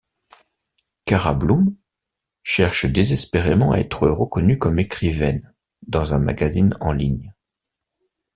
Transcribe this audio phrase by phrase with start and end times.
[1.05, 1.75] Cara Bloom
[2.41, 5.53] cherche désespérément à être reconnue comme écrivaine
[5.87, 7.31] dans un magazine en ligne.